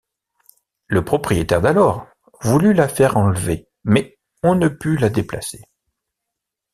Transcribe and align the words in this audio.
Le 0.87 1.05
propriétaire 1.05 1.61
d'alors 1.61 2.07
voulut 2.41 2.73
la 2.73 2.87
faire 2.87 3.17
enlever, 3.17 3.69
mais 3.83 4.17
on 4.41 4.55
ne 4.55 4.67
put 4.67 4.97
la 4.97 5.09
déplacer. 5.09 5.63